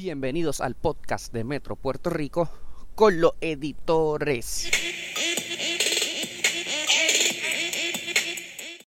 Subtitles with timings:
[0.00, 2.48] Bienvenidos al podcast de Metro Puerto Rico
[2.94, 4.70] con los editores.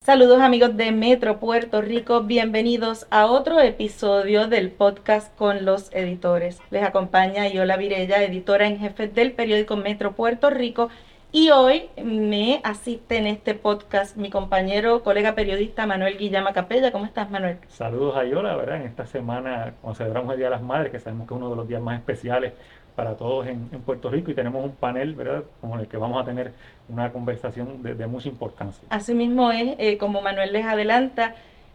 [0.01, 6.59] Saludos amigos de Metro Puerto Rico, bienvenidos a otro episodio del podcast con los editores.
[6.73, 10.91] Les acompaña Yola Virella, editora en jefe del periódico Metro Puerto Rico
[11.37, 16.91] y hoy me asiste en este podcast mi compañero, colega periodista Manuel Guillama Capella.
[16.93, 17.59] ¿Cómo estás, Manuel?
[17.69, 18.77] Saludos a Yola, ¿verdad?
[18.77, 21.51] En esta semana, cuando celebramos el Día de las Madres, que sabemos que es uno
[21.51, 22.55] de los días más especiales
[22.95, 25.45] para todos en, Puerto Rico, y tenemos un panel, ¿verdad?
[25.61, 26.53] Con el que vamos a tener
[26.89, 28.89] una conversación de, mucha importancia.
[28.89, 31.35] Asimismo es, eh, como Manuel les adelanta,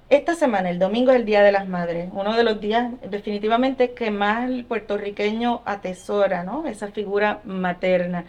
[0.10, 3.92] esta semana, el domingo es el Día de las Madres, uno de los días definitivamente
[3.92, 6.66] que más el puertorriqueño atesora, ¿no?
[6.66, 8.26] Esa figura materna.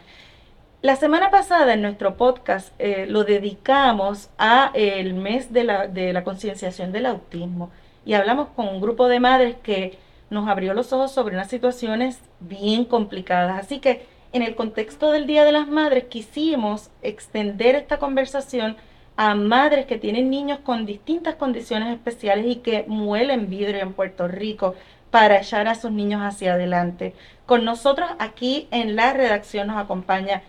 [0.83, 6.13] La semana pasada en nuestro podcast eh, lo dedicamos a el mes de la, de
[6.13, 7.71] la concienciación del autismo
[8.05, 9.97] y hablamos con un grupo de madres que
[10.29, 13.61] nos abrió los ojos sobre unas situaciones bien complicadas.
[13.61, 18.77] Así que en el contexto del Día de las Madres quisimos extender esta conversación
[19.17, 24.27] a madres que tienen niños con distintas condiciones especiales y que muelen vidrio en Puerto
[24.27, 24.75] Rico
[25.13, 27.15] para echar a sus niños hacia adelante.
[27.47, 30.43] Con nosotros aquí en la redacción nos acompaña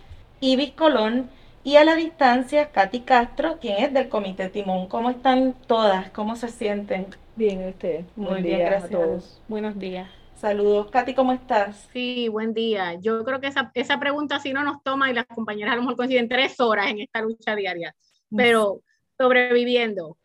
[0.44, 1.30] Ibis Colón
[1.64, 4.88] y a la distancia Katy Castro, quien es del Comité Timón.
[4.88, 6.10] ¿Cómo están todas?
[6.12, 7.08] ¿Cómo se sienten?
[7.38, 8.04] Bien, usted.
[8.18, 8.84] Muy bien, gracias.
[8.84, 9.42] A todos.
[9.48, 10.10] Buenos días.
[10.36, 10.92] Saludos.
[10.92, 11.88] Katy, ¿cómo estás?
[11.94, 12.96] Sí, buen día.
[13.00, 15.84] Yo creo que esa, esa pregunta sí no nos toma y las compañeras a lo
[15.84, 17.96] mejor coinciden tres horas en esta lucha diaria,
[18.36, 18.82] pero
[19.18, 20.18] sobreviviendo.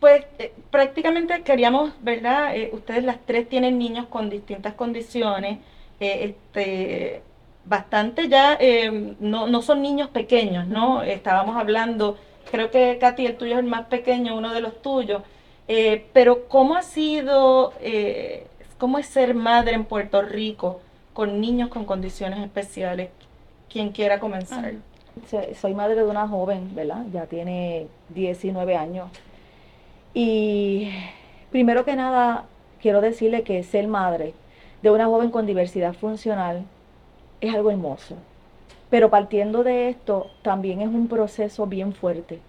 [0.00, 2.56] Pues eh, prácticamente queríamos, ¿verdad?
[2.56, 5.58] Eh, ustedes las tres tienen niños con distintas condiciones.
[6.00, 7.22] Eh, este,
[7.68, 11.02] bastante ya, eh, no, no son niños pequeños, ¿no?
[11.02, 12.16] Estábamos hablando,
[12.50, 15.22] creo que Katy, el tuyo es el más pequeño, uno de los tuyos,
[15.68, 18.46] eh, pero ¿cómo ha sido, eh,
[18.78, 20.80] cómo es ser madre en Puerto Rico
[21.12, 23.10] con niños con condiciones especiales?
[23.70, 24.74] Quien quiera comenzar.
[25.32, 27.04] Ah, soy madre de una joven, ¿verdad?
[27.12, 29.10] Ya tiene 19 años.
[30.14, 30.90] Y
[31.50, 32.46] primero que nada,
[32.80, 34.32] quiero decirle que ser madre
[34.80, 36.64] de una joven con diversidad funcional
[37.40, 38.16] es algo hermoso.
[38.90, 42.40] Pero partiendo de esto, también es un proceso bien fuerte.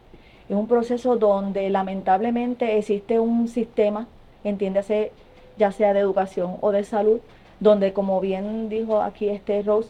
[0.48, 4.08] Es un proceso donde lamentablemente existe un sistema,
[4.44, 5.12] entiéndase,
[5.58, 7.20] ya sea de educación o de salud,
[7.60, 9.90] donde como bien dijo aquí este Rose,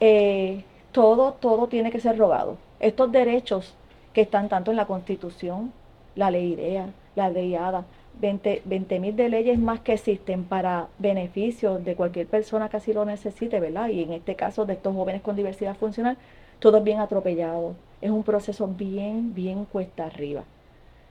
[0.00, 0.62] eh,
[0.92, 2.58] todo, todo tiene que ser rogado.
[2.80, 3.74] Estos derechos
[4.12, 5.72] que están tanto en la Constitución,
[6.14, 7.84] la ley IDEA, la ley ADA,
[8.20, 13.04] 20 mil de leyes más que existen para beneficio de cualquier persona que así lo
[13.04, 13.88] necesite, ¿verdad?
[13.88, 16.16] Y en este caso de estos jóvenes con diversidad funcional,
[16.58, 17.76] todo es bien atropellado.
[18.00, 20.44] Es un proceso bien, bien cuesta arriba,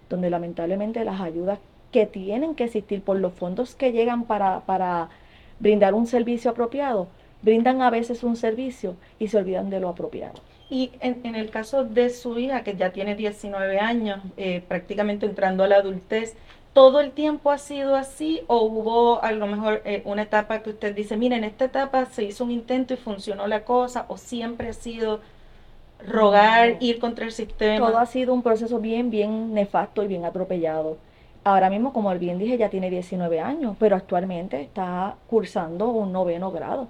[0.09, 1.59] donde lamentablemente las ayudas
[1.91, 5.09] que tienen que existir por los fondos que llegan para, para
[5.59, 7.07] brindar un servicio apropiado,
[7.41, 10.41] brindan a veces un servicio y se olvidan de lo apropiado.
[10.69, 15.25] Y en, en el caso de su hija, que ya tiene 19 años, eh, prácticamente
[15.25, 16.35] entrando a la adultez,
[16.77, 20.69] todo el tiempo ha sido así o hubo a lo mejor eh, una etapa que
[20.69, 24.17] usted dice, mire, en esta etapa se hizo un intento y funcionó la cosa o
[24.17, 25.19] siempre ha sido
[26.07, 27.87] rogar, ir contra el sistema?
[27.87, 30.97] Todo ha sido un proceso bien, bien nefasto y bien atropellado.
[31.43, 36.51] Ahora mismo, como bien dije, ya tiene 19 años, pero actualmente está cursando un noveno
[36.51, 36.89] grado,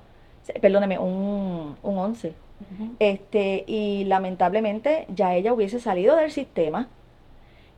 [0.59, 2.33] perdóneme, un, un 11.
[2.99, 6.89] este, y lamentablemente ya ella hubiese salido del sistema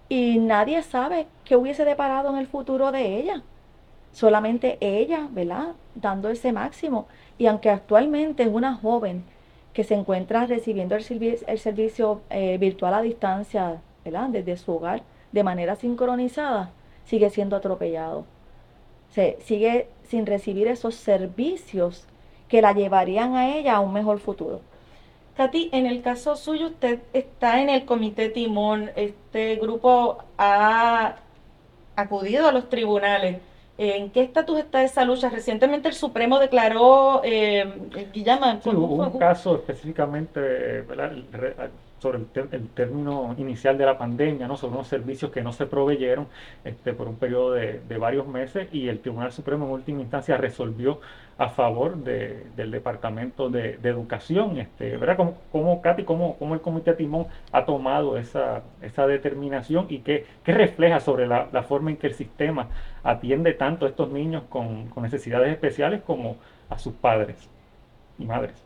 [0.10, 3.44] y nadie sabe qué hubiese deparado en el futuro de ella.
[4.12, 5.76] Solamente ella, ¿verdad?
[5.94, 7.08] Dando ese máximo.
[7.38, 9.24] Y aunque actualmente es una joven
[9.72, 14.30] que se encuentra recibiendo el, servicio, eh, virtual a distancia, ¿verdad?
[14.30, 16.72] Desde su hogar, de manera sincronizada,
[17.06, 18.26] sigue siendo atropellado.
[19.12, 22.08] Se, sigue sin recibir esos servicios
[22.48, 24.62] que la llevarían a ella a un mejor futuro.
[25.36, 28.92] Katy, en el caso suyo, usted está en el comité timón.
[28.96, 31.16] Este grupo ha
[31.96, 33.42] acudido a los tribunales.
[33.78, 35.30] ¿En qué estatus está esa lucha?
[35.30, 37.66] Recientemente el Supremo declaró, eh,
[38.14, 40.84] Guillama, sí, hubo un caso específicamente
[42.00, 42.20] sobre
[42.52, 44.58] el, término inicial de la pandemia, ¿no?
[44.58, 46.28] sobre unos servicios que no se proveyeron
[46.64, 51.02] este, por un periodo de, varios meses y el Tribunal Supremo en última instancia resolvió
[51.38, 54.58] a favor de, del Departamento de, Educación.
[54.58, 55.18] Este, ¿verdad?
[55.52, 61.28] ¿Cómo, Katy, cómo, el Comité Timón ha tomado esa, esa determinación y qué, refleja sobre
[61.28, 62.68] la, la, forma en que el sistema
[63.04, 66.38] atiende tanto a estos niños con, con necesidades especiales como
[66.70, 67.50] a sus padres
[68.18, 68.64] y madres?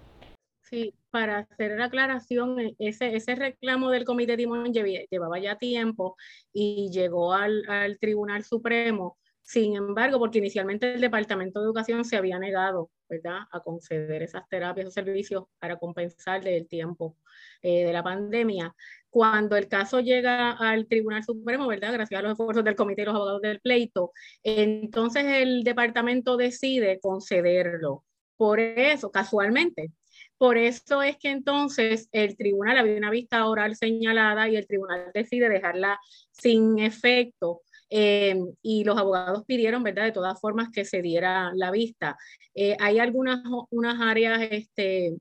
[0.62, 6.15] Sí, para hacer la aclaración, e, ese, ese reclamo del Comité Timón llevaba ya tiempo
[6.51, 12.15] y llegó al, al Tribunal Supremo Sin embargo, porque inicialmente el Departamento de Educación se
[12.15, 17.18] había negado, ¿verdad?, a conceder esas terapias o servicios para compensar el tiempo
[17.62, 18.74] eh, de la pandemia.
[19.10, 23.07] Cuando el caso llega al Tribunal Supremo, ¿verdad?, gracias a los esfuerzos del Comité de
[23.07, 24.12] los Abogados del Pleito,
[24.44, 28.04] entonces el departamento decide concederlo.
[28.38, 29.92] Por eso, casualmente,
[30.38, 35.12] por eso es que entonces el tribunal había una vista oral señalada y el tribunal
[35.14, 36.00] decide dejarla
[36.32, 37.62] sin efecto.
[37.90, 40.06] Eh, y los abogados pidieron, ¿verdad?
[40.06, 42.18] De todas formas que se diera la vista.
[42.56, 45.16] Eh, hay algunas unas áreas, este,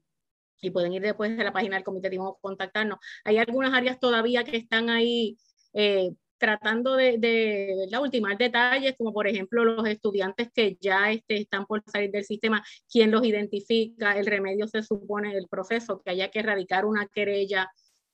[0.62, 2.98] y pueden ir después de la página del comité, digamos, contactarnos.
[3.24, 5.36] Hay algunas áreas todavía que están ahí
[5.74, 11.66] eh, tratando de, de ultimar detalles, como por ejemplo los estudiantes que ya este, están
[11.66, 16.32] por salir del sistema, quién los identifica, el remedio se supone, el proceso, que haya
[16.32, 17.70] que erradicar una querella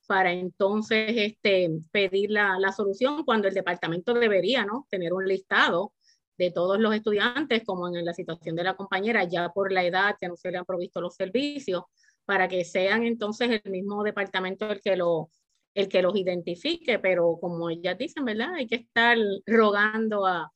[0.06, 4.86] para entonces este, pedir la, la solución cuando el departamento debería ¿no?
[4.90, 5.94] tener un listado
[6.36, 10.16] de todos los estudiantes, como en la situación de la compañera, ya por la edad
[10.20, 11.84] que no se le han provisto los servicios,
[12.26, 15.30] para que sean entonces el mismo departamento el que lo
[15.78, 18.54] el que los identifique, pero como ellas dicen, ¿verdad?
[18.54, 19.16] Hay que estar
[19.46, 20.50] rogando a,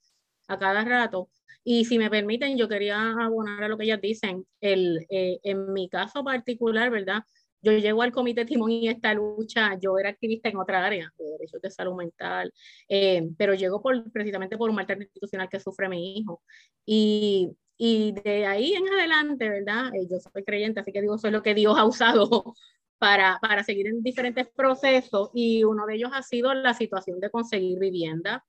[0.48, 1.28] a cada rato.
[1.62, 4.44] Y si me permiten, yo quería abonar a lo que ellas dicen.
[4.60, 7.22] El, eh, en mi caso particular, ¿verdad?
[7.60, 11.24] Yo llego al comité timón y esta lucha, yo era activista en otra área, de
[11.24, 12.52] derechos de salud mental,
[12.88, 16.42] eh, pero llego por, precisamente por un maltrato institucional que sufre mi hijo.
[16.84, 19.94] Y, y de ahí en adelante, ¿verdad?
[19.94, 22.54] Eh, yo soy creyente, así que digo, eso es lo que Dios ha usado
[23.02, 27.30] para, para seguir en diferentes procesos y uno de ellos ha sido la situación de
[27.30, 28.44] conseguir vivienda.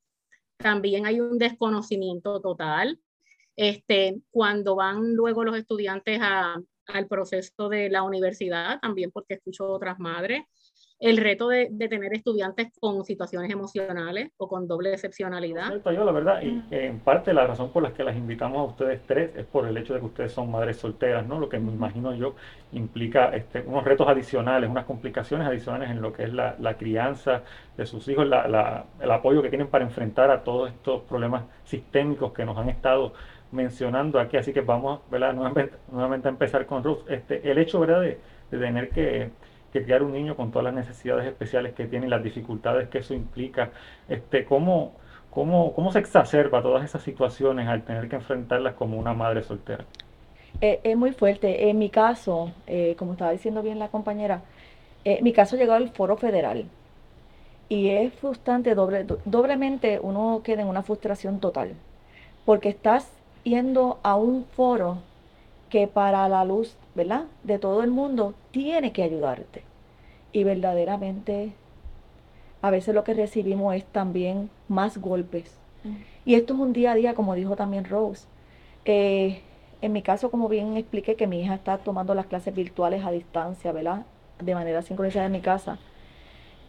[0.57, 3.00] También hay un desconocimiento total.
[3.55, 9.67] Este, cuando van luego los estudiantes a, al proceso de la universidad, también porque escucho
[9.71, 10.44] otras madres,
[11.03, 15.81] el reto de, de, tener estudiantes con situaciones emocionales o con doble excepcionalidad.
[15.83, 19.01] yo, la verdad, y en parte la razón por la que las invitamos a ustedes
[19.05, 21.41] tres es por el hecho de que ustedes son madres solteras, ¿no?
[21.41, 22.35] Lo que me imagino yo
[22.71, 27.41] implica este, unos retos adicionales, unas complicaciones adicionales en lo que es la, la crianza
[27.75, 31.44] de sus hijos, la, la, el apoyo que tienen para enfrentar a todos estos problemas
[31.65, 33.11] sistémicos que nos han estado
[33.51, 34.38] mencionando aquí.
[34.38, 35.33] Así que vamos, ¿verdad?
[35.33, 36.99] Nuevamente, nuevamente a empezar con Ruth.
[37.09, 37.99] Este, el hecho, ¿verdad?
[37.99, 38.19] de,
[38.51, 39.31] de tener que
[39.73, 42.99] que criar un niño con todas las necesidades especiales que tiene y las dificultades que
[42.99, 43.71] eso implica,
[44.07, 44.93] este, ¿cómo,
[45.31, 49.83] cómo, cómo se exacerba todas esas situaciones al tener que enfrentarlas como una madre soltera?
[50.61, 51.69] Eh, es muy fuerte.
[51.69, 54.43] En mi caso, eh, como estaba diciendo bien la compañera,
[55.03, 56.65] eh, mi caso llegó al foro federal
[57.67, 61.73] y es frustrante, doble, doblemente uno queda en una frustración total,
[62.45, 63.11] porque estás
[63.43, 64.99] yendo a un foro
[65.69, 67.23] que para la luz, ¿verdad?
[67.43, 69.63] De todo el mundo tiene que ayudarte.
[70.31, 71.51] Y verdaderamente
[72.61, 75.57] a veces lo que recibimos es también más golpes.
[76.23, 78.25] Y esto es un día a día, como dijo también Rose.
[78.85, 79.41] Eh,
[79.81, 83.11] en mi caso, como bien expliqué, que mi hija está tomando las clases virtuales a
[83.11, 84.05] distancia, ¿verdad?
[84.39, 85.77] De manera sincronizada en mi casa.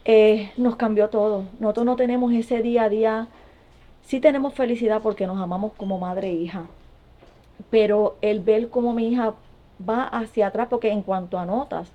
[0.04, 1.44] Eh, nos cambió todo.
[1.60, 3.28] Nosotros no tenemos ese día a día.
[4.02, 6.66] Sí tenemos felicidad porque nos amamos como madre e hija
[7.70, 9.34] pero el ver cómo mi hija
[9.80, 11.90] va hacia atrás, porque en cuanto a notas,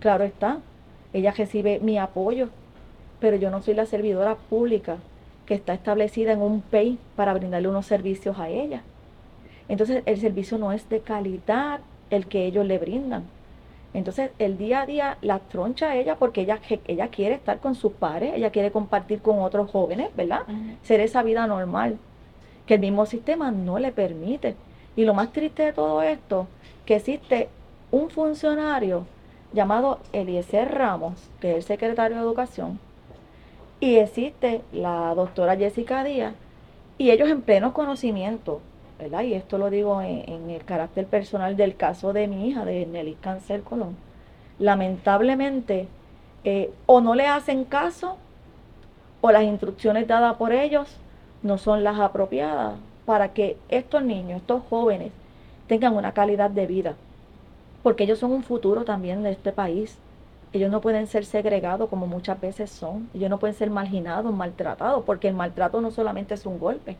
[0.00, 0.58] claro está,
[1.12, 2.48] ella recibe mi apoyo,
[3.20, 4.96] pero yo no soy la servidora pública
[5.46, 8.82] que está establecida en un PEI para brindarle unos servicios a ella.
[9.68, 11.80] Entonces el servicio no es de calidad
[12.10, 13.24] el que ellos le brindan.
[13.94, 17.74] Entonces el día a día la troncha a ella porque ella, ella quiere estar con
[17.74, 20.42] sus padres, ella quiere compartir con otros jóvenes, ¿verdad?
[20.82, 21.98] Ser esa vida normal
[22.66, 24.56] que el mismo sistema no le permite.
[24.96, 26.46] Y lo más triste de todo esto,
[26.86, 27.48] que existe
[27.90, 29.06] un funcionario
[29.52, 32.78] llamado Eliezer Ramos, que es el secretario de Educación,
[33.80, 36.34] y existe la doctora Jessica Díaz,
[36.98, 38.60] y ellos en pleno conocimiento,
[38.98, 39.22] ¿verdad?
[39.22, 43.16] Y esto lo digo en, el carácter personal del caso de mi hija, de Nelly
[43.20, 43.96] Cáncer Colón,
[44.58, 45.88] lamentablemente
[46.44, 48.16] eh, o no le hacen caso
[49.20, 50.96] o las instrucciones dadas por ellos
[51.42, 52.74] no son las apropiadas
[53.04, 55.12] para que estos niños, estos jóvenes,
[55.66, 56.94] tengan una calidad de vida.
[57.82, 59.98] Porque ellos son un futuro también de este país.
[60.52, 63.08] Ellos no pueden ser segregados como muchas veces son.
[63.14, 66.96] Ellos no pueden ser marginados, maltratados, porque el maltrato no solamente es un golpe.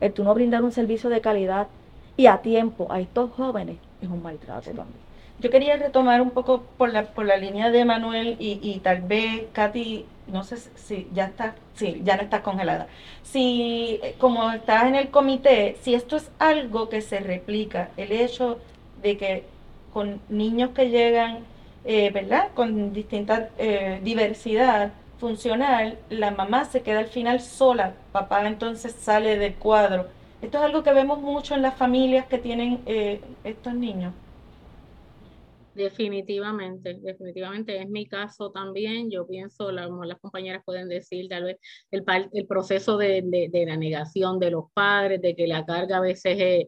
[0.00, 1.68] El tú no brindar un servicio de calidad
[2.16, 5.08] y a tiempo a estos jóvenes es un maltrato también.
[5.40, 9.02] Yo quería retomar un poco por la, por la línea de Manuel y, y tal
[9.02, 12.86] vez, Katy, no sé si ya está, sí, ya no está congelada.
[13.22, 18.12] Si, eh, como estás en el comité, si esto es algo que se replica, el
[18.12, 18.58] hecho
[19.02, 19.44] de que
[19.92, 21.40] con niños que llegan,
[21.84, 22.48] eh, ¿verdad?
[22.54, 29.38] Con distinta eh, diversidad, funcional, la mamá se queda al final sola, papá entonces sale
[29.38, 30.06] del cuadro.
[30.40, 34.12] Esto es algo que vemos mucho en las familias que tienen eh, estos niños.
[35.78, 39.12] Definitivamente, definitivamente es mi caso también.
[39.12, 41.58] Yo pienso, las compañeras pueden decir tal vez
[41.92, 46.00] el, el proceso de, de, la negación de los padres, de que la carga a
[46.00, 46.66] veces es,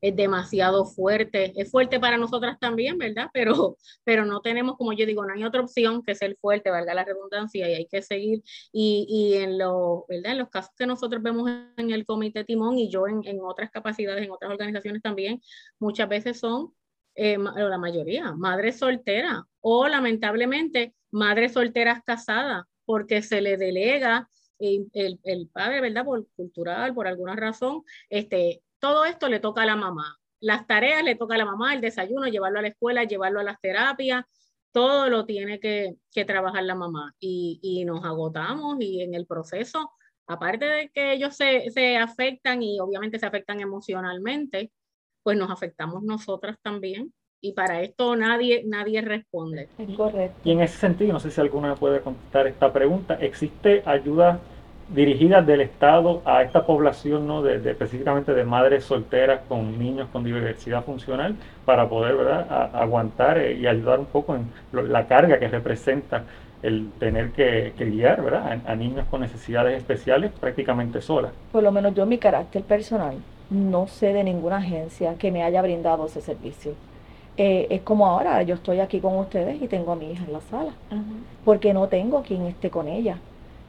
[0.00, 1.52] es, demasiado fuerte.
[1.56, 3.30] Es fuerte para nosotras también, ¿verdad?
[3.34, 6.94] Pero, pero no tenemos, como yo digo, no hay otra opción que ser fuerte, valga
[6.94, 8.42] la redundancia, y hay que seguir.
[8.72, 10.32] Y, y en, lo, ¿verdad?
[10.32, 13.72] en los casos que nosotros vemos en el Comité Timón y yo en, en otras
[13.72, 15.40] capacidades, en otras organizaciones también,
[15.80, 16.72] muchas veces son
[17.14, 24.28] eh, la mayoría, madres solteras o lamentablemente madres solteras casadas, porque se le delega
[24.58, 26.04] el, el, padre, ¿verdad?
[26.04, 30.18] Por cultural, por alguna razón, este, todo esto le toca a la mamá.
[30.40, 33.44] Las tareas le toca a la mamá, el desayuno, llevarlo a la escuela, llevarlo a
[33.44, 34.24] las terapias,
[34.72, 37.14] todo lo tiene que, que trabajar la mamá.
[37.20, 39.90] Y, y, nos agotamos y en el proceso,
[40.26, 44.72] aparte de que ellos se, se afectan y obviamente se afectan emocionalmente,
[45.22, 49.68] pues nos afectamos nosotras también y para esto nadie, nadie responde.
[49.96, 50.38] Correcto.
[50.44, 54.38] Y en ese sentido, no sé si alguna puede contestar esta pregunta, ¿existe ayuda
[54.88, 57.42] dirigida del Estado a esta población, ¿no?
[57.42, 62.70] de, específicamente de madres solteras con niños con diversidad funcional, para poder ¿verdad?
[62.74, 66.24] aguantar eh, y ayudar un poco en la carga que representa
[66.62, 68.60] el tener que, guiar ¿verdad?
[68.66, 71.32] A, a, niños con necesidades especiales prácticamente sola?
[71.50, 73.16] Por lo menos yo, mi carácter personal,
[73.50, 76.72] no sé de ninguna agencia que me haya brindado ese servicio.
[77.36, 80.32] Eh, es como ahora, yo estoy aquí con ustedes y tengo a mi hija en
[80.32, 80.72] la sala,
[81.44, 83.18] porque no tengo quien esté con ella.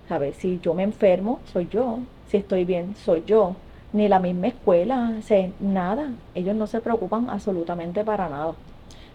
[0.10, 0.36] ¿Sabes?
[0.36, 2.00] Si yo me enfermo, soy yo.
[2.28, 3.56] Si estoy bien, soy yo.
[3.94, 6.10] Ni la misma escuela, sé, nada.
[6.36, 8.54] Ellos no se preocupan absolutamente para nada.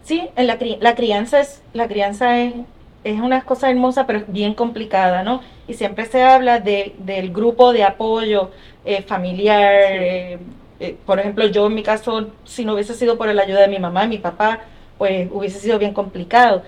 [0.03, 2.53] Sí, en la, la crianza es, la crianza es,
[3.03, 5.41] es una cosa hermosa, pero es bien complicada, ¿no?
[5.67, 8.51] Y siempre se habla de, del grupo de apoyo
[8.85, 10.39] eh, familiar, eh,
[10.79, 13.67] eh, por ejemplo, yo en mi caso, si no hubiese sido por la ayuda de
[13.67, 14.61] mi mamá y mi papá,
[14.97, 16.63] pues hubiese sido bien complicado.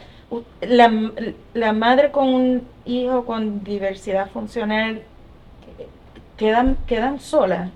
[0.62, 5.02] La, madre con un hijo con diversidad funcional
[6.38, 7.70] quedan, quedan solas.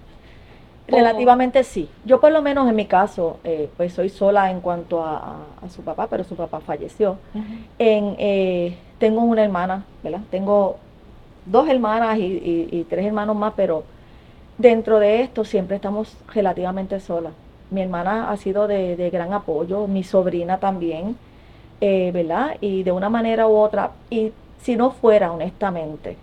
[0.87, 1.89] Relativamente sí.
[2.05, 5.37] Yo por lo menos en mi caso, eh, pues soy sola en cuanto a,
[5.69, 7.17] su papá, pero su papá falleció.
[7.79, 10.21] en, eh, tengo una hermana, ¿verdad?
[10.29, 10.77] Tengo
[11.45, 13.83] dos hermanas y tres hermanos más, pero
[14.57, 17.33] Dentro de esto siempre estamos relativamente solas.
[17.71, 21.17] Mi hermana ha sido de, gran apoyo, mi sobrina también,
[21.81, 22.55] eh, ¿verdad?
[22.61, 26.15] Y de una manera u otra, y si no fuera honestamente,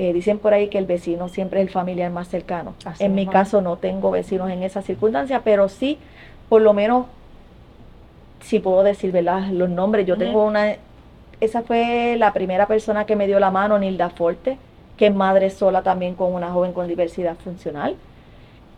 [0.00, 2.74] eh, dicen por ahí que el vecino siempre es el familiar más cercano.
[2.98, 5.98] en mi caso no tengo vecinos en esa circunstancia, pero sí,
[6.48, 7.06] por lo menos,
[8.40, 9.48] si puedo decir, ¿verdad?
[9.50, 10.76] Los nombres, yo tengo una,
[11.40, 14.58] esa fue la primera persona que me dio la mano, Nilda Forte
[15.00, 17.96] que es madre sola también con una joven con diversidad funcional.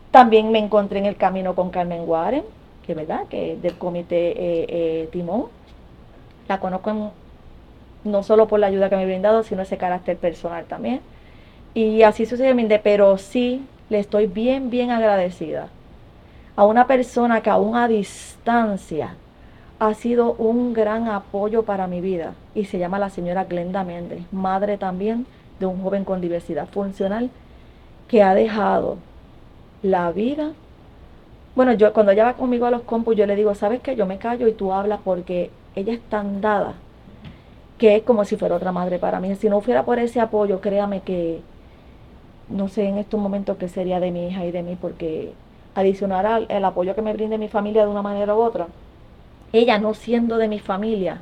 [0.09, 2.45] También me encontré en el camino con Carmen Warren,
[2.85, 5.47] que verdad, que es del comité eh, eh, Timón.
[6.47, 7.11] La conozco
[8.03, 11.01] no solo por la ayuda que me ha brindado, sino ese carácter personal también.
[11.73, 15.69] Y así sucesivamente, pero sí le estoy bien, bien agradecida
[16.55, 19.15] a una persona que aún a distancia
[19.79, 24.21] ha sido un gran apoyo para mi vida y se llama la señora Glenda Méndez,
[24.31, 25.25] madre también
[25.59, 27.29] de un joven con diversidad funcional
[28.07, 28.97] que ha dejado
[29.81, 30.51] la vida.
[31.55, 33.95] Bueno, yo cuando ella va conmigo a los compus, yo le digo, ¿sabes qué?
[33.95, 36.75] Yo me callo y tú hablas porque ella es tan dada
[37.77, 39.35] que es como si fuera otra madre para mí.
[39.35, 41.41] Si no fuera por ese apoyo, créame que
[42.49, 45.33] no sé en estos momentos qué sería de mi hija y de mí, porque
[45.75, 48.67] adicionar al el apoyo que me brinde mi familia de una manera u otra,
[49.51, 51.21] ella no siendo de mi familia,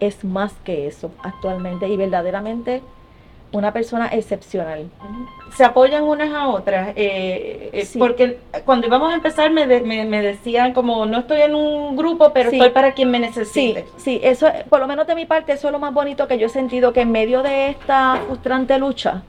[0.00, 2.82] es más que eso actualmente y verdaderamente
[3.52, 4.88] una persona excepcional.
[5.56, 10.72] Se apoyan unas a otras, eh, eh, porque cuando íbamos a empezar me, me, decían
[10.72, 13.86] como no estoy en un grupo, pero estoy para quien me necesite.
[13.96, 16.46] Sí, eso, por lo menos de mi parte, eso es lo más bonito que yo
[16.46, 19.22] he sentido, que en medio de esta frustrante lucha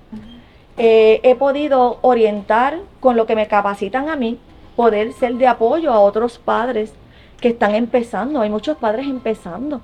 [0.77, 4.37] eh, he podido orientar con lo que me capacitan a mí,
[4.75, 6.93] poder ser de apoyo a otros padres
[7.39, 8.41] que están empezando.
[8.41, 9.81] Hay muchos padres empezando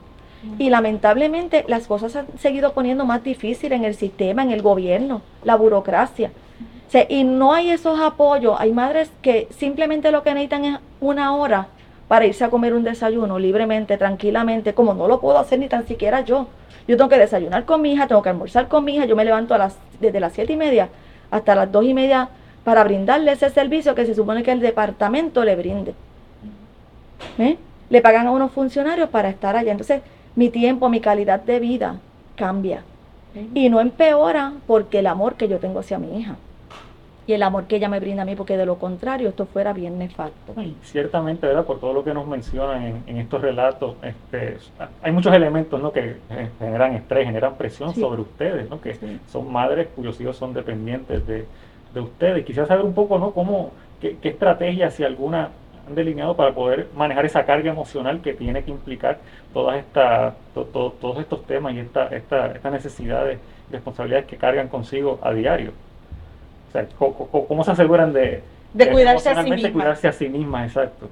[0.58, 5.22] y lamentablemente las cosas han seguido poniendo más difícil en el sistema, en el gobierno,
[5.44, 6.32] la burocracia.
[7.10, 8.56] y no hay esos apoyos.
[8.60, 11.68] Hay madres que simplemente lo que necesitan es una hora
[12.08, 15.86] para irse a comer un desayuno libremente, tranquilamente, como no lo puedo hacer ni tan
[15.86, 16.48] siquiera yo.
[16.88, 19.26] Yo tengo que desayunar con mi hija, tengo que almorzar con mi hija, yo me
[19.26, 20.90] levanto a las, desde las siete y media
[21.30, 22.30] hasta las dos y media
[22.64, 25.94] para brindarle ese servicio que se supone que el departamento le brinde.
[27.38, 27.58] ¿Eh?
[27.90, 29.72] Le pagan a unos funcionarios para estar allá.
[29.72, 30.02] Entonces,
[30.38, 32.00] mi tiempo, mi calidad de vida
[32.38, 32.84] cambia.
[33.54, 36.38] Y no empeora porque el amor que yo tengo hacia mi hija
[37.28, 39.74] y el amor que ella me brinda a mí, porque de lo contrario esto fuera
[39.74, 40.56] bien nefasto.
[40.82, 41.66] ciertamente, ¿verdad?
[41.66, 44.58] Por todo lo que nos mencionan en, estos relatos, este,
[45.02, 45.92] hay muchos elementos ¿no?
[45.92, 46.16] que
[46.58, 48.80] generan estrés, generan presión sobre ustedes, ¿no?
[48.80, 48.96] que
[49.30, 51.46] son madres cuyos hijos son dependientes de,
[51.94, 52.46] de ustedes.
[52.46, 53.32] Quisiera saber un poco, ¿no?
[53.32, 55.50] ¿Cómo, qué, qué estrategias, si alguna,
[55.88, 59.20] han delineado para poder manejar esa carga emocional que tiene que implicar
[59.54, 63.40] todas estas, todos estos temas y esta, esta, estas necesidades
[63.70, 65.72] y responsabilidades que cargan consigo a diario.
[66.68, 69.72] O sea, ¿cómo, se aseguran de, de, cuidarse, a sí mismas.
[69.72, 70.68] cuidarse a sí mismas?
[70.68, 71.10] Exacto.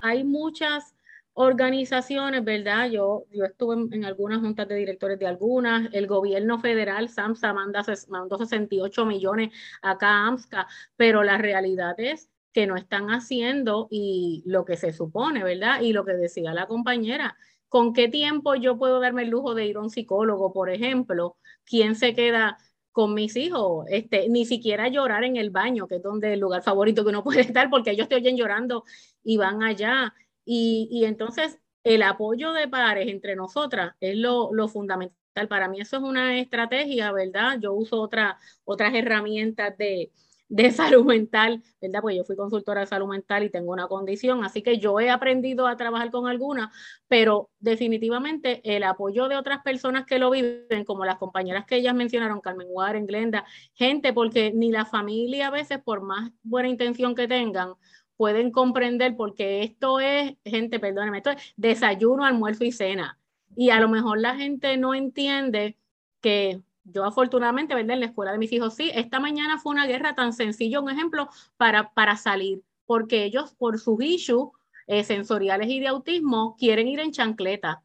[0.00, 0.94] Hay muchas
[1.32, 2.88] organizaciones, ¿verdad?
[2.90, 7.84] Yo, yo estuve en, algunas juntas de directores de algunas, el gobierno federal, SAMSA, manda,
[8.08, 9.50] mandó 68 millones
[9.82, 14.92] acá a AMSCA, pero la realidad es que no están haciendo y lo que se
[14.92, 15.80] supone, ¿verdad?
[15.82, 17.36] Y lo que decía la compañera,
[17.68, 21.36] ¿con qué tiempo yo puedo darme el lujo de ir a un psicólogo, por ejemplo?
[21.64, 22.56] ¿Quién se queda
[22.92, 23.86] con mis hijos?
[23.90, 27.24] Este, ni siquiera llorar en el baño, que es donde el lugar favorito que uno
[27.24, 28.84] puede estar, porque ellos te oyen llorando
[29.24, 30.14] y van allá.
[30.44, 35.48] Y, y entonces el apoyo de pares entre nosotras es lo, lo fundamental.
[35.48, 37.58] Para mí eso es una estrategia, ¿verdad?
[37.60, 40.12] Yo uso otra, otras herramientas de,
[40.48, 42.00] de salud mental, ¿verdad?
[42.02, 45.10] Pues yo fui consultora de salud mental y tengo una condición, así que yo he
[45.10, 46.70] aprendido a trabajar con alguna,
[47.08, 51.94] pero definitivamente el apoyo de otras personas que lo viven, como las compañeras que ellas
[51.94, 57.14] mencionaron, Carmen Warren, Glenda, gente, porque ni la familia a veces, por más buena intención
[57.14, 57.74] que tengan,
[58.16, 63.18] pueden comprender porque esto es, gente, perdónenme, esto es desayuno, almuerzo y cena.
[63.56, 65.78] Y a lo mejor la gente no entiende
[66.20, 67.94] que yo afortunadamente, ¿verdad?
[67.94, 70.90] En la escuela de mis hijos, sí, esta mañana fue una guerra tan sencilla, un
[70.90, 74.50] ejemplo para, para salir, porque ellos por sus issues
[74.86, 77.82] eh, sensoriales y de autismo quieren ir en chancleta.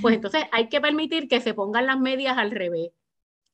[0.00, 2.90] Pues entonces hay que permitir que se pongan las medias al revés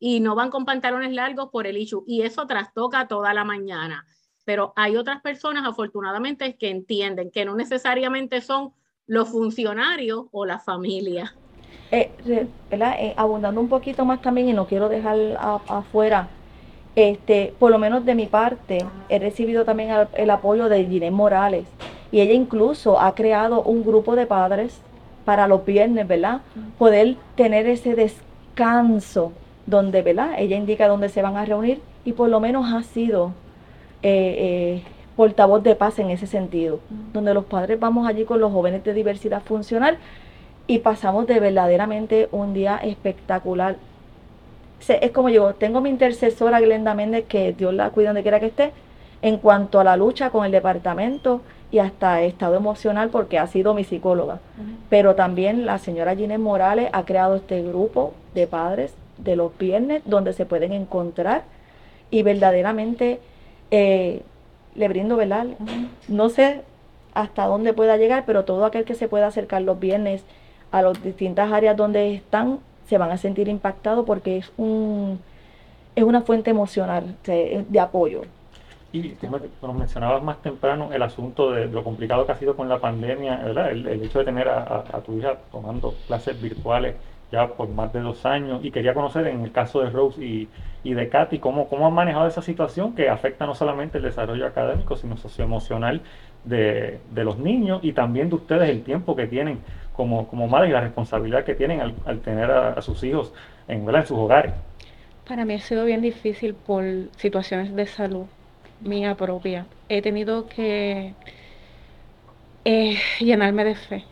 [0.01, 4.05] y no van con pantalones largos por el issue y eso trastoca toda la mañana.
[4.45, 8.73] Pero hay otras personas afortunadamente que entienden que no necesariamente son
[9.07, 11.35] los funcionarios o la familia.
[11.91, 12.11] Eh,
[12.71, 15.17] eh, abundando un poquito más también, y no quiero dejar
[15.69, 16.29] afuera,
[16.95, 21.65] este, por lo menos de mi parte, he recibido también el, apoyo de Ginés Morales.
[22.11, 24.81] Y ella incluso ha creado un grupo de padres
[25.25, 26.41] para los viernes, ¿verdad?
[26.79, 29.33] Poder tener ese descanso
[29.67, 30.33] donde, ¿verdad?
[30.39, 33.33] Ella indica dónde se van a reunir y por lo menos ha sido
[34.03, 34.83] eh,
[35.17, 36.81] portavoz de paz en ese sentido,
[37.13, 39.99] donde los padres vamos allí con los jóvenes de diversidad funcional
[40.69, 43.77] y pasamos de verdaderamente un día espectacular.
[44.87, 48.47] Es como yo, tengo mi intercesora Glenda Méndez, que Dios la cuida donde quiera que
[48.47, 48.73] esté,
[49.23, 51.41] en cuanto a la lucha con el departamento
[51.73, 54.41] y hasta estado emocional, porque ha sido mi psicóloga.
[54.91, 60.03] Pero también la señora Ginés Morales ha creado este grupo de padres de los viernes
[60.05, 61.43] donde se pueden encontrar
[62.11, 63.21] y verdaderamente
[63.71, 64.23] eh,
[64.75, 65.47] le brindo, ¿verdad?
[66.09, 66.61] No sé
[67.15, 70.25] hasta dónde pueda llegar, pero todo aquel que se pueda acercar los viernes
[70.71, 75.21] a las distintas áreas donde están se van a sentir impactados porque es un
[75.95, 78.23] es una fuente emocional de, apoyo.
[78.93, 79.15] Y
[79.61, 83.37] nos mencionabas más temprano el asunto de lo complicado que ha sido con la pandemia,
[83.37, 83.71] ¿verdad?
[83.73, 86.95] El, hecho de tener a, tu hija tomando clases virtuales
[87.31, 90.49] ya por más de dos años y quería conocer en el caso de Rose y,
[90.83, 94.47] y de Katy cómo, cómo han manejado esa situación que afecta no solamente el desarrollo
[94.47, 96.01] académico, sino socioemocional
[96.45, 99.59] de, de los niños y también de ustedes el tiempo que tienen
[99.99, 103.33] como, como madres y la responsabilidad que tienen al, tener a, sus hijos
[103.67, 104.53] en, en sus hogares.
[105.27, 106.85] Para mí ha sido bien difícil por
[107.17, 108.27] situaciones de salud
[108.81, 109.67] mía propia.
[109.89, 111.15] He tenido que
[112.65, 114.05] eh, llenarme de fe.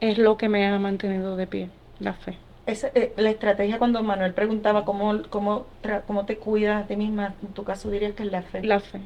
[0.00, 2.36] Es lo que me ha mantenido de pie, la fe.
[2.66, 5.64] Esa, eh, la estrategia cuando Manuel preguntaba cómo, cómo,
[6.06, 8.62] cómo te cuidas de ti misma, en tu caso dirías que es la fe.
[8.62, 9.00] La fe.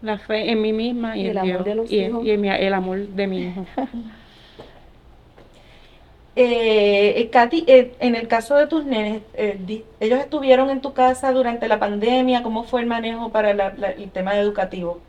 [0.00, 3.26] La fe en mí misma y, el amor de los y, y el amor de
[3.26, 3.66] mi hijo.
[6.34, 10.94] Eh, eh, Katy, eh, en el caso de tus nenes, eh, ¿ellos estuvieron en tu
[10.94, 12.42] casa durante la pandemia?
[12.42, 15.00] ¿Cómo fue el manejo para el tema educativo?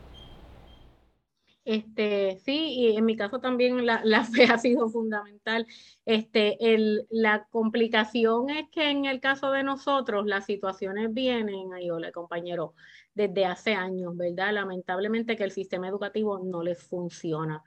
[1.66, 5.66] Este, sí, y en mi caso también la, fe ha sido fundamental.
[6.06, 11.90] Este, el, la complicación es que en el caso de nosotros las situaciones vienen, ahí
[11.90, 12.74] hola compañero,
[13.14, 14.52] desde hace años, ¿verdad?
[14.52, 17.64] Lamentablemente que el sistema educativo no les funciona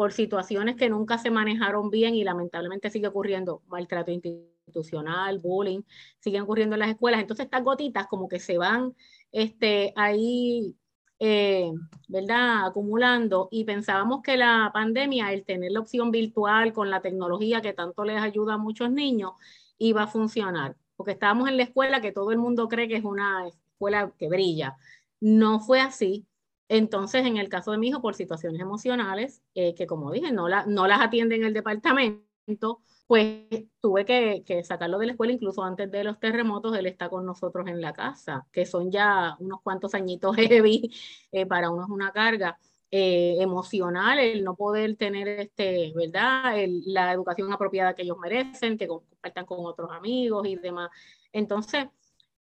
[0.00, 5.82] por situaciones que nunca se manejaron bien y lamentablemente sigue ocurriendo maltrato institucional, bullying,
[6.20, 7.20] siguen ocurriendo en las escuelas.
[7.20, 8.94] Entonces estas gotitas como que se van
[9.30, 10.74] este, ahí,
[11.18, 11.70] eh,
[12.08, 12.68] ¿verdad?
[12.68, 17.74] Acumulando y pensábamos que la pandemia, el tener la opción virtual con la tecnología que
[17.74, 19.32] tanto les ayuda a muchos niños,
[19.76, 20.76] iba a funcionar.
[20.96, 24.30] porque estábamos en la escuela que todo el mundo cree que es una escuela que
[24.30, 24.78] brilla.
[25.20, 26.26] No fue así.
[26.70, 30.48] Entonces, en el caso de mi hijo, por situaciones emocionales, eh, que como dije, no,
[30.48, 33.44] la, no las atiende en el departamento, pues
[33.80, 37.66] tuve que, sacarlo de la escuela incluso antes de los terremotos, él está con nosotros
[37.66, 40.92] en la casa, que son ya unos cuantos añitos heavy,
[41.32, 42.56] eh, para uno es una carga.
[42.92, 46.56] Eh, emocional, el no poder tener este, ¿verdad?
[46.86, 50.90] la educación apropiada que ellos merecen, que compartan con otros amigos y demás.
[51.32, 51.86] Entonces,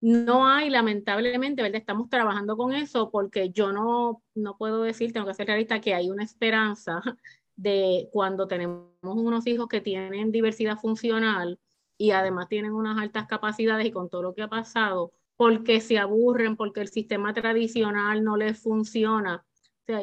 [0.00, 1.80] no hay, lamentablemente, ¿verdad?
[1.80, 5.94] Estamos trabajando con eso porque yo no, no puedo decir, tengo que ser realista, que
[5.94, 7.02] hay una esperanza
[7.56, 11.58] de cuando tenemos unos hijos que tienen diversidad funcional
[11.98, 15.98] y además tienen unas altas capacidades y con todo lo que ha pasado, porque se
[15.98, 19.44] aburren, porque el sistema tradicional no les funciona.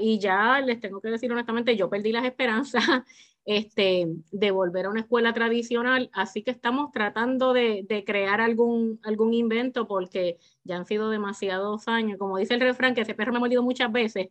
[0.02, 2.84] Y ya les tengo que decir honestamente, yo perdí las esperanzas
[3.46, 9.34] este, de volver a una escuela tradicional, así que estamos tratando de, crear algún, algún
[9.34, 13.38] invento porque ya han sido demasiados años, como dice el refrán, que ese perro me
[13.38, 14.30] ha molido muchas veces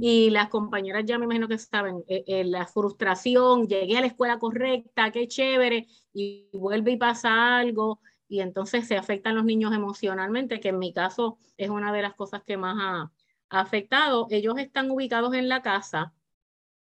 [0.00, 4.06] y las compañeras ya me imagino que saben, eh, eh, la frustración, llegué a la
[4.06, 9.74] escuela correcta, qué chévere, y vuelve y pasa algo y entonces se afectan los niños
[9.74, 13.12] emocionalmente, que en mi caso es una de las cosas que más ha
[13.54, 14.26] afectado.
[14.30, 16.12] Ellos están ubicados en la casa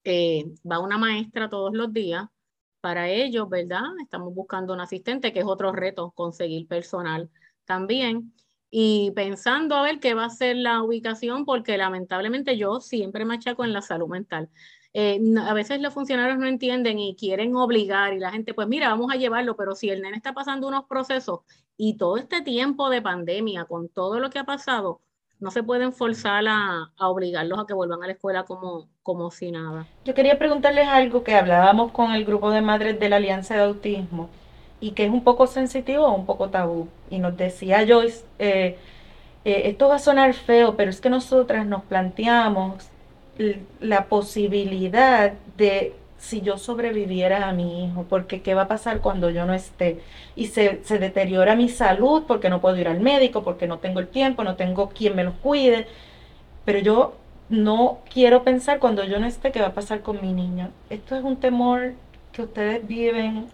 [0.04, 2.26] eh, va una maestra todos los días.
[2.82, 3.84] Para ellos, ¿verdad?
[4.02, 7.30] Estamos buscando un asistente, que es otro reto, conseguir personal
[7.66, 8.34] también.
[8.70, 13.36] Y pensando a ver qué va a ser la ubicación, porque lamentablemente yo siempre me
[13.36, 14.50] achaco en la salud mental.
[14.94, 18.90] Eh, a veces los funcionarios no entienden y quieren obligar y la gente, pues mira,
[18.90, 21.42] vamos a llevarlo, pero si el nene está pasando unos procesos
[21.78, 25.02] y todo este tiempo de pandemia, con todo lo que ha pasado,
[25.44, 29.52] no se pueden forzar a, obligarlos a que vuelvan a la escuela como, como si
[29.52, 29.86] nada.
[30.06, 33.64] Yo quería preguntarles algo que hablábamos con el grupo de madres de la Alianza de
[33.64, 34.30] Autismo
[34.80, 36.88] y que es un poco sensitivo un poco tabú.
[37.10, 38.78] Y nos decía Joyce, eh,
[39.44, 42.88] eh, esto va a sonar feo, pero es que nosotras nos planteamos
[43.82, 45.94] la posibilidad de
[46.24, 50.00] si yo sobreviviera a mi hijo, porque qué va a pasar cuando yo no esté.
[50.38, 54.00] Y se, se, deteriora mi salud porque no puedo ir al médico, porque no tengo
[54.00, 55.86] el tiempo, no tengo quien me los cuide.
[56.64, 57.16] Pero yo
[57.50, 60.70] no quiero pensar cuando yo no esté qué va a pasar con mi niño.
[60.90, 61.92] Esto es un temor
[62.32, 63.48] que ustedes viven,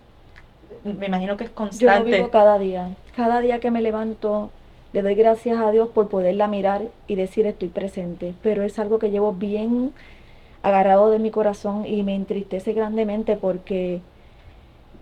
[0.84, 1.86] me imagino que es constante.
[1.86, 2.92] Yo lo vivo cada día.
[3.16, 4.52] Cada día que me levanto,
[4.94, 8.36] le doy gracias a Dios por poderla mirar y decir estoy presente.
[8.44, 9.92] Pero es algo que llevo bien
[10.64, 14.02] agarrado de mi corazón y me entristece grandemente porque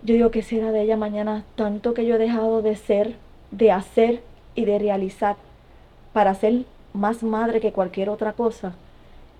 [0.02, 3.16] yo digo que será de ella mañana tanto que yo he dejado de ser,
[3.50, 4.22] de hacer
[4.54, 5.36] y de realizar
[6.12, 8.74] para ser más madre que cualquier otra cosa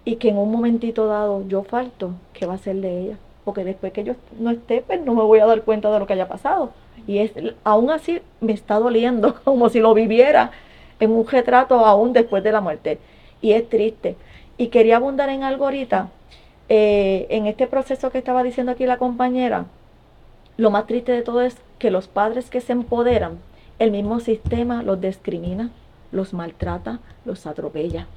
[0.04, 3.18] y que en un momentito dado yo falto, ¿qué va a ser de ella?
[3.44, 6.06] Porque después que yo no esté, pues no me voy a dar cuenta de lo
[6.06, 6.70] que haya pasado.
[7.06, 7.32] Y es,
[7.64, 10.50] aún así me está doliendo, como si lo viviera
[11.00, 12.98] en un retrato aún después de la muerte.
[13.40, 14.16] Y es triste.
[14.58, 16.10] Y quería abundar en algo ahorita,
[16.68, 19.64] eh, en este proceso que estaba diciendo aquí la compañera,
[20.58, 23.38] lo más triste de todo es que los padres que se empoderan,
[23.78, 25.70] el mismo sistema los discrimina,
[26.10, 28.08] los maltrata, los atropella.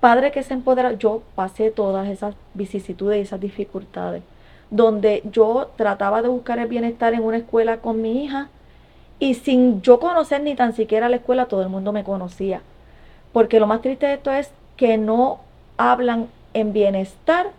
[0.00, 4.22] Padre que se empodera, yo pasé todas esas vicisitudes y esas dificultades,
[4.70, 8.48] donde yo trataba de buscar el bienestar en una escuela con mi hija
[9.18, 12.60] y sin yo conocer ni tan siquiera la escuela, todo el mundo me conocía.
[13.32, 15.40] Porque lo más triste de esto es que no
[15.76, 17.50] hablan en bienestar,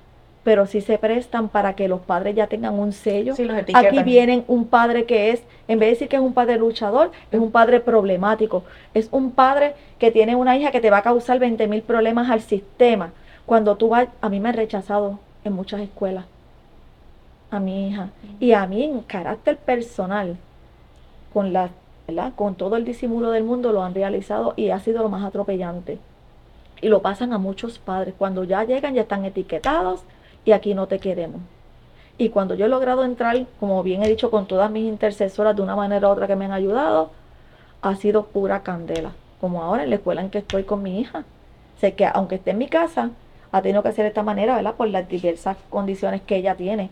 [0.43, 3.33] pero sí se prestan para que los padres ya tengan un sello.
[3.73, 7.11] Aquí vienen un padre que es, en vez de decir que es un padre luchador,
[7.31, 8.63] es un padre problemático.
[8.93, 12.29] Es un padre que tiene una hija que te va a causar 20 mil problemas
[12.29, 13.11] al sistema.
[13.45, 16.25] Cuando tú vas, a mí me han rechazado en muchas escuelas,
[17.51, 18.09] a mi hija.
[18.39, 20.37] Y a mí en carácter personal,
[21.33, 21.69] con la
[22.37, 25.99] con todo el disimulo del mundo lo han realizado y ha sido lo más atropellante.
[26.81, 28.13] Y lo pasan a muchos padres.
[28.17, 30.03] Cuando ya llegan ya están etiquetados
[30.45, 31.41] y aquí no te queremos.
[32.17, 35.61] Y cuando yo he logrado entrar, como bien he dicho, con todas mis intercesoras de
[35.61, 37.11] una manera u otra que me han ayudado,
[37.81, 39.11] ha sido pura candela.
[39.39, 41.25] Como ahora en la escuela en que estoy con mi hija.
[41.79, 43.11] Sé que aunque esté en mi casa,
[43.51, 44.75] ha tenido que ser de esta manera, ¿verdad?
[44.75, 46.89] Por las diversas condiciones que ella tiene,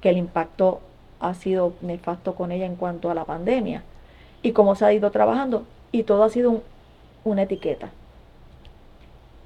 [0.00, 0.80] que el impacto
[1.20, 3.82] ha sido nefasto con ella en cuanto a la pandemia.
[4.42, 5.64] Y cómo se ha ido trabajando.
[5.90, 6.62] Y todo ha sido
[7.24, 7.90] una etiqueta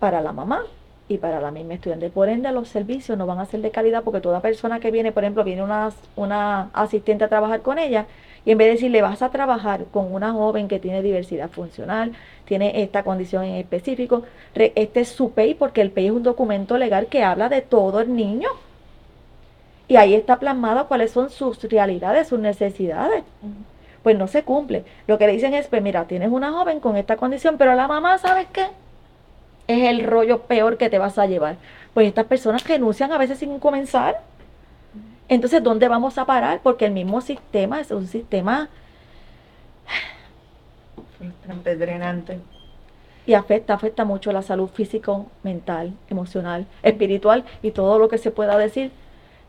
[0.01, 0.65] para la mamá
[1.09, 2.11] y para la misma estudiante.
[2.11, 5.13] Por ende, los servicios no van a ser de calidad porque toda persona que viene,
[5.13, 8.07] por ejemplo, viene una, una asistente a trabajar con ella
[8.45, 12.13] y en vez de decirle vas a trabajar con una joven que tiene diversidad funcional,
[12.47, 14.23] tiene esta condición en específico,
[14.55, 18.01] este es su PEI porque el PEI es un documento legal que habla de todo
[18.01, 18.49] el niño.
[19.89, 23.25] Y ahí está plasmado cuáles son sus realidades, sus necesidades.
[24.03, 24.85] pues no se cumple.
[25.07, 27.89] Lo que le dicen es, pues mira, tienes una joven con esta condición, pero la
[27.89, 28.67] mamá, ¿sabes qué?
[29.71, 31.55] Es el rollo peor que te vas a llevar.
[31.95, 34.21] Pues estas personas renuncian a veces sin comenzar.
[35.29, 36.59] Entonces, ¿dónde vamos a parar?
[36.61, 38.69] Porque el mismo sistema es un sistema
[41.63, 42.41] drenante.
[43.27, 48.33] Y afecta, afecta mucho la salud físico, mental, emocional, espiritual y todo lo que se
[48.33, 48.91] pueda decir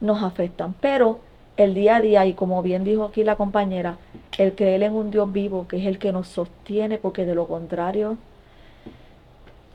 [0.01, 0.75] nos afectan.
[0.81, 1.19] Pero
[1.57, 3.97] el día a día, y como bien dijo aquí la compañera,
[4.38, 7.47] el creer en un Dios vivo, que es el que nos sostiene, porque de lo
[7.47, 8.17] contrario,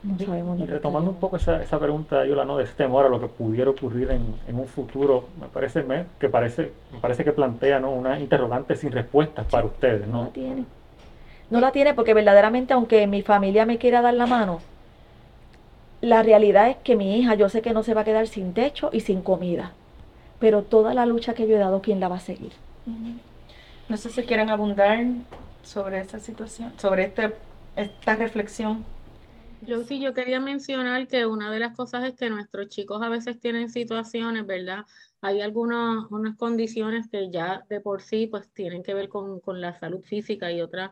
[0.03, 0.59] no sabemos.
[0.59, 2.57] Y retomando un poco esa, esa pregunta, Yola, ¿no?
[2.57, 5.85] de este temor a lo que pudiera ocurrir en, en un futuro, me parece
[6.19, 7.91] que parece, me parece que plantea ¿no?
[7.91, 10.07] una interrogante sin respuestas para ustedes.
[10.07, 10.17] ¿no?
[10.17, 10.65] no la tiene.
[11.49, 14.59] No la tiene porque verdaderamente, aunque mi familia me quiera dar la mano,
[16.01, 18.53] la realidad es que mi hija, yo sé que no se va a quedar sin
[18.53, 19.73] techo y sin comida
[20.39, 22.51] pero toda la lucha que yo he dado, ¿quién la va a seguir?
[23.89, 25.03] No sé si quieren abundar
[25.63, 27.33] sobre esta situación, sobre este,
[27.75, 28.85] esta reflexión.
[29.59, 33.09] Yo sí, yo quería mencionar que una de las cosas es que nuestros chicos a
[33.09, 34.85] veces tienen situaciones, ¿verdad?
[35.19, 39.59] Hay algunas unas condiciones que ya de por sí pues tienen que ver con, con
[39.59, 40.91] la salud física y otras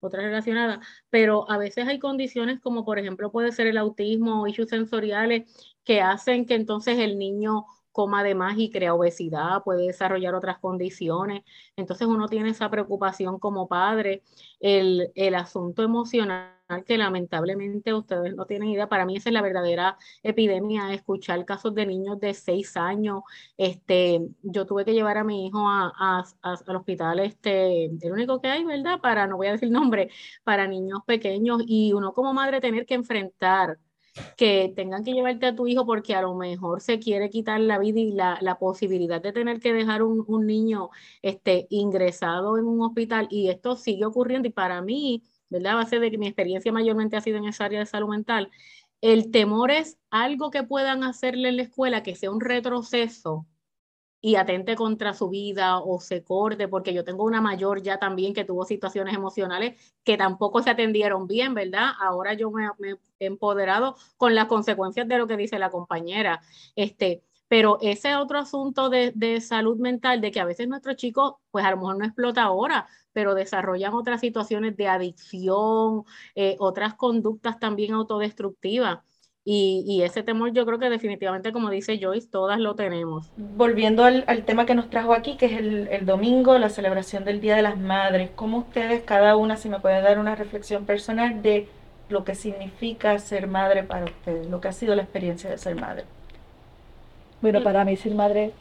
[0.00, 4.46] otras relacionadas, pero a veces hay condiciones como por ejemplo puede ser el autismo o
[4.46, 5.52] issues sensoriales
[5.84, 7.66] que hacen que entonces el niño
[7.98, 11.42] coma de más y crea obesidad, puede desarrollar otras condiciones.
[11.74, 14.22] Entonces uno tiene esa preocupación como padre.
[14.60, 16.54] El, el asunto emocional
[16.86, 21.74] que lamentablemente ustedes no tienen idea, para mí esa es la verdadera epidemia, escuchar casos
[21.74, 23.22] de niños de seis años.
[23.56, 28.48] Este, yo tuve que llevar a mi hijo a, al hospital, este, el único que
[28.48, 29.00] hay, ¿verdad?
[29.00, 30.10] Para, no voy a decir nombre,
[30.44, 33.78] para niños pequeños y uno como madre tener que enfrentar
[34.36, 37.78] que tengan que llevarte a tu hijo porque a lo mejor se quiere quitar la
[37.78, 40.90] vida y la, la posibilidad de tener que dejar un, un, niño
[41.22, 45.72] este, ingresado en un hospital y esto sigue ocurriendo y para mí, ¿verdad?
[45.72, 48.50] A base de que mi experiencia mayormente ha sido en esa área de salud mental,
[49.00, 53.46] el temor es algo que puedan hacerle en la escuela que sea un retroceso
[54.20, 58.34] y atente contra su vida o se corte, porque yo tengo una mayor ya también
[58.34, 61.90] que tuvo situaciones emocionales que tampoco se atendieron bien, ¿verdad?
[62.00, 62.68] Ahora yo me,
[63.20, 66.40] he empoderado con las consecuencias de lo que dice la compañera.
[66.74, 71.36] Este, pero ese otro asunto de, de, salud mental, de que a veces nuestros chicos,
[71.50, 76.04] pues a lo mejor no explota ahora, pero desarrollan otras situaciones de adicción,
[76.34, 79.00] eh, otras conductas también autodestructivas.
[79.50, 83.32] Y, ese temor yo creo que definitivamente, como dice Joyce, todas lo tenemos.
[83.38, 87.56] Volviendo al, tema que nos trajo aquí, que es el, domingo, la celebración del Día
[87.56, 91.66] de las Madres, ¿cómo ustedes, cada una, si me pueden dar una reflexión personal de
[92.10, 95.76] lo que significa ser madre para ustedes, lo que ha sido la experiencia de ser
[95.76, 96.04] madre?
[97.40, 98.52] Bueno, para mí ser madre,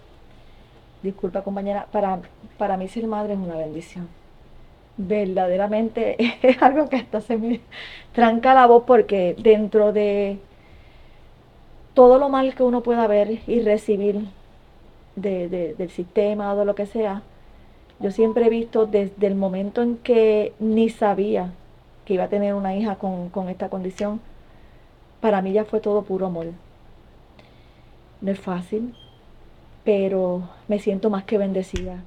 [1.04, 2.22] disculpa compañera, para,
[2.58, 4.08] para mí ser madre es una bendición.
[4.96, 7.60] Verdaderamente es algo que hasta se me
[8.14, 10.40] tranca la voz porque dentro de
[11.98, 14.28] todo lo mal que uno pueda ver y recibir
[15.16, 17.24] del sistema o de lo que sea,
[18.00, 21.54] yo siempre he visto desde el momento en que ni sabía
[22.06, 24.22] que iba a tener una hija con, con esta condición,
[25.22, 26.46] para mí ya fue todo puro amor.
[28.22, 28.94] No es fácil,
[29.84, 32.04] pero me siento más que bendecida.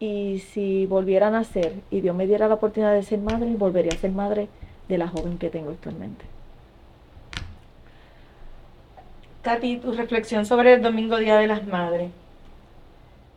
[0.00, 3.92] Y si volviera a nacer y Dios me diera la oportunidad de ser madre, volvería
[3.92, 4.48] a ser madre
[4.88, 6.35] de la joven que tengo actualmente.
[9.46, 12.10] Tati, tu reflexión sobre el domingo Día de las Madres.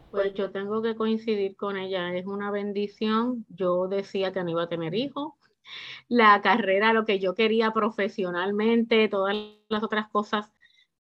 [0.10, 3.46] Pues yo tengo que coincidir con ella, es una bendición.
[3.50, 5.34] Yo decía que no iba a tener hijos.
[6.08, 9.36] La carrera, lo que yo quería profesionalmente, todas
[9.68, 10.52] las otras cosas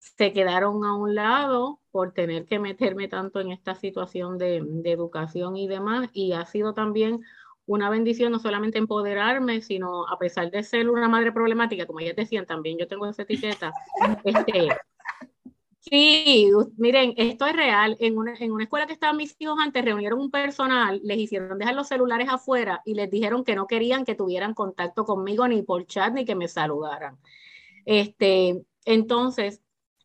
[0.00, 4.90] se quedaron a un lado por tener que meterme tanto en esta situación de, de
[4.90, 6.10] educación y demás.
[6.14, 7.20] Y ha sido también
[7.66, 12.16] una bendición no solamente empoderarme, sino a pesar de ser una madre problemática, como ellas
[12.16, 13.72] decían, también yo tengo esa etiqueta,
[14.24, 14.68] este,
[15.88, 17.96] Sí, miren, esto es real.
[18.00, 21.58] En una, en una escuela que estaban mis hijos antes, reunieron un personal, les hicieron
[21.58, 25.62] dejar los celulares afuera y les dijeron que no querían que tuvieran contacto conmigo ni
[25.62, 27.18] por chat ni que me saludaran.
[27.84, 29.62] Este, entonces,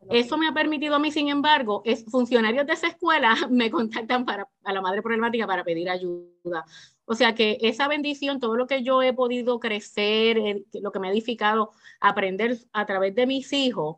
[0.10, 4.26] eso me ha permitido a mí, sin embargo, es, funcionarios de esa escuela me contactan
[4.26, 6.64] para, a la madre problemática para pedir ayuda.
[7.06, 11.08] O sea que esa bendición, todo lo que yo he podido crecer, lo que me
[11.08, 13.98] ha edificado, aprender a través de mis hijos,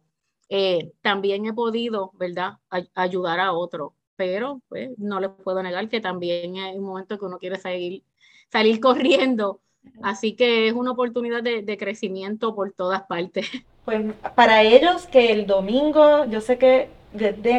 [0.54, 2.54] eh, también he podido, ¿verdad?,
[2.96, 7.26] ayudar a otros, pero pues, no les puedo negar que también hay un momento que
[7.26, 8.04] uno quiere salir,
[8.52, 9.62] salir corriendo,
[10.02, 13.48] así que es una oportunidad de, de crecimiento por todas partes.
[13.86, 14.02] Pues
[14.36, 16.90] para ellos que el domingo, yo sé que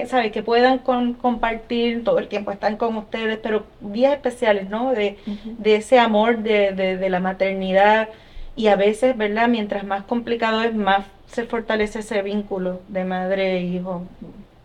[0.09, 0.33] ¿sabes?
[0.33, 4.93] Que puedan con- compartir todo el tiempo, están con ustedes, pero días especiales, ¿no?
[4.93, 5.59] De, Ujú.
[5.59, 8.09] de ese amor de, de, de la maternidad
[8.57, 9.49] y a veces, ¿verdad?
[9.49, 14.03] Mientras más complicado es, más se fortalece ese vínculo de madre e hijo,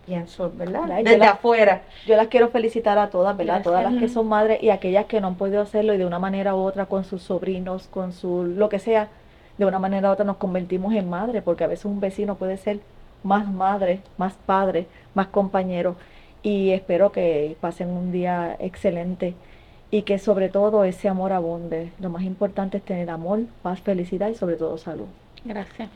[0.05, 0.87] pienso, ¿verdad?
[0.87, 1.81] Yo Desde la- afuera.
[2.05, 3.61] Yo las quiero felicitar a todas, ¿verdad?
[3.63, 6.19] Todas las que son madres y aquellas que no han podido hacerlo y de una
[6.19, 9.07] manera u otra con sus sobrinos, con su lo que sea,
[9.57, 12.57] de una manera u otra nos convertimos en madre, porque a veces un vecino puede
[12.57, 12.79] ser
[13.23, 15.95] más madre, más padre, más compañero.
[16.41, 19.33] Y espero que pasen un día excelente
[19.91, 21.91] y que sobre todo ese amor abunde.
[21.99, 25.07] Lo más importante es tener amor, paz, felicidad y sobre todo salud.
[25.43, 25.89] Gracias.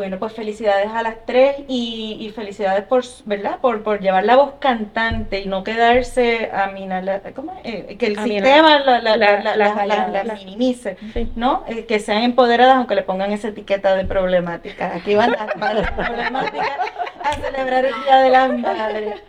[0.00, 3.58] Bueno, pues felicidades a las tres y, y felicidades por, ¿verdad?
[3.60, 7.74] Por, por llevar la voz cantante y no quedarse a mina, la- ¿cómo es?
[7.90, 8.44] Eh, que el A minar.
[8.46, 11.30] sistema la, la, la, La- la, las minimice, Sí.
[11.36, 11.64] ¿no?
[11.68, 14.94] Eh, que sean empoderadas aunque le pongan esa etiqueta de problemática.
[14.96, 16.70] Aquí van las madres problemáticas
[17.22, 19.20] a celebrar el Día de las Madres.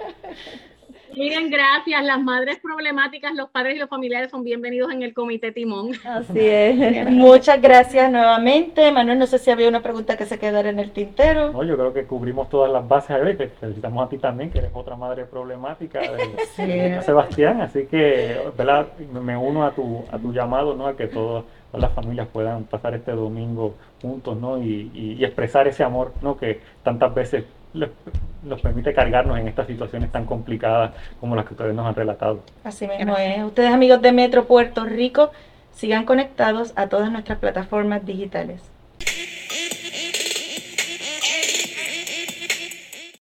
[1.15, 2.03] Miren, gracias.
[2.05, 5.91] Las madres problemáticas, los padres y los familiares son bienvenidos en el comité Timón.
[6.05, 7.09] Así es.
[7.09, 8.91] Muchas gracias nuevamente.
[8.91, 11.51] Manuel, no sé si había una pregunta que se quedara en el tintero.
[11.51, 13.35] No, yo creo que cubrimos todas las bases ahí.
[13.35, 16.07] Te felicitamos a ti también, que eres otra madre problemática de,
[16.55, 16.65] Sí.
[16.65, 17.61] de Sebastián.
[17.61, 18.87] Así que, ¿verdad?
[19.11, 20.87] Me uno a tu, a tu llamado, ¿no?
[20.87, 21.43] A que todas
[21.73, 24.57] las familias puedan pasar este domingo juntos, ¿no?
[24.61, 26.37] Y, y- y expresar ese amor, ¿no?
[26.37, 31.73] Que tantas veces nos permite cargarnos en estas situaciones tan complicadas como las que ustedes
[31.73, 32.41] nos han relatado.
[32.63, 33.43] Así mismo es.
[33.43, 35.31] Ustedes amigos de Metro Puerto Rico,
[35.71, 38.61] sigan conectados a todas nuestras plataformas digitales.